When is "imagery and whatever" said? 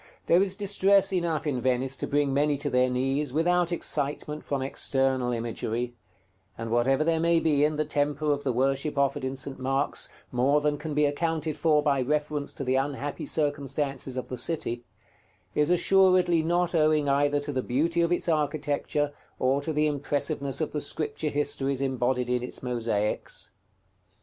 5.31-7.03